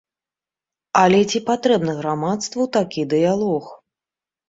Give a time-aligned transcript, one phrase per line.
[1.01, 3.73] Але ці патрэбны грамадству такі дыялог?